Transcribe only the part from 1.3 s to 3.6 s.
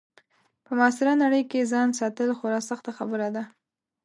کې ځان ساتل خورا سخته خبره ده.